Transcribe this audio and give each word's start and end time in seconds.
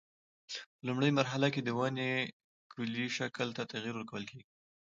په 0.75 0.81
لومړۍ 0.87 1.11
مرحله 1.19 1.47
کې 1.53 1.61
د 1.63 1.69
ونې 1.77 2.11
کلي 2.71 3.05
شکل 3.17 3.47
ته 3.57 3.63
تغییر 3.71 3.95
ورکول 3.95 4.23
کېږي. 4.29 4.47